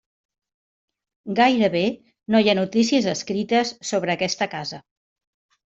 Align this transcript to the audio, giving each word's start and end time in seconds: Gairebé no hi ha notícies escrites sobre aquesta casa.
Gairebé 1.39 1.83
no 2.33 2.41
hi 2.43 2.51
ha 2.51 2.57
notícies 2.61 3.11
escrites 3.13 3.77
sobre 3.93 4.17
aquesta 4.19 4.51
casa. 4.59 4.85